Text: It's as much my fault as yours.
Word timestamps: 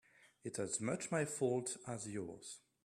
It's 0.43 0.57
as 0.57 0.81
much 0.81 1.11
my 1.11 1.25
fault 1.25 1.77
as 1.85 2.07
yours. 2.09 2.61